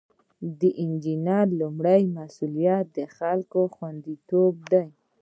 د 0.59 0.61
انجینر 0.83 1.45
لومړی 1.59 2.01
مسؤلیت 2.17 2.85
د 2.97 2.99
خلکو 3.17 3.61
خوندیتوب 3.75 4.53
دی. 4.71 4.85